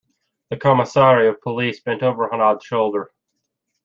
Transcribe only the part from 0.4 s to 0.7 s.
The